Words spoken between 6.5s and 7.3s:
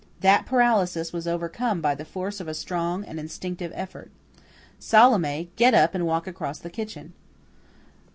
the kitchen."